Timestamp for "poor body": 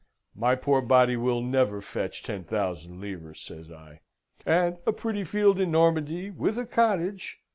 0.55-1.15